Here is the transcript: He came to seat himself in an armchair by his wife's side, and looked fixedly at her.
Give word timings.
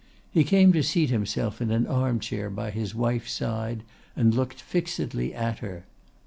He 0.31 0.43
came 0.43 0.73
to 0.73 0.81
seat 0.81 1.11
himself 1.11 1.61
in 1.61 1.69
an 1.69 1.85
armchair 1.85 2.49
by 2.49 2.71
his 2.71 2.95
wife's 2.95 3.31
side, 3.33 3.83
and 4.15 4.33
looked 4.33 4.59
fixedly 4.59 5.31
at 5.31 5.59
her. 5.59 5.85